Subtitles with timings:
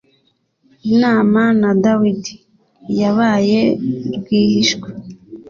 [0.91, 2.35] inama na Dawidi
[2.99, 3.59] yabaye
[4.15, 4.87] rwihishwa.